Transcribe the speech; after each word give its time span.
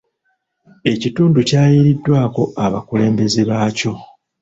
Ekitundu 0.91 1.39
kyayiiriddwako 1.49 2.43
abakulembeze 2.65 3.41
baakyo. 3.49 3.93